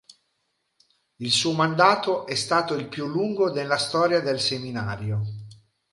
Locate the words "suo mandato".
1.31-2.25